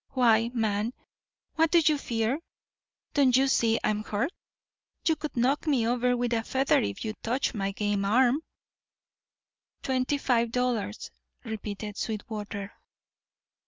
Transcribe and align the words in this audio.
"Why, 0.13 0.49
man, 0.55 0.93
what 1.53 1.69
do 1.69 1.77
you 1.85 1.99
fear? 1.99 2.39
Don't 3.13 3.37
you 3.37 3.47
see 3.47 3.79
I'm 3.83 4.03
hurt? 4.03 4.31
You 5.07 5.15
could 5.15 5.37
knock 5.37 5.67
me 5.67 5.87
over 5.87 6.17
with 6.17 6.33
a 6.33 6.41
feather 6.43 6.79
if 6.81 7.05
you 7.05 7.13
touched 7.21 7.53
my 7.53 7.71
game 7.71 8.03
arm." 8.03 8.41
"Twenty 9.83 10.17
five 10.17 10.51
dollars," 10.51 11.11
repeated 11.43 11.97
Sweetwater. 11.97 12.73